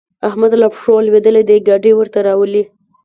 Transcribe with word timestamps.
احمد 0.27 0.51
له 0.61 0.67
پښو 0.73 0.93
لوېدلی 1.05 1.43
دی؛ 1.49 1.57
ګاډی 1.67 1.91
ورته 1.95 2.19
راولي. 2.27 2.63